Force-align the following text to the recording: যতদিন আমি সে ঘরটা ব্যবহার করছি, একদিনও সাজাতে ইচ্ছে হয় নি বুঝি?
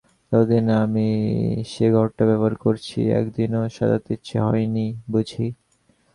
যতদিন 0.31 0.65
আমি 0.83 1.07
সে 1.65 1.85
ঘরটা 1.91 2.23
ব্যবহার 2.25 2.55
করছি, 2.55 2.99
একদিনও 3.19 3.61
সাজাতে 3.69 4.11
ইচ্ছে 4.15 4.37
হয় 4.45 4.65
নি 4.75 4.85
বুঝি? 5.11 5.45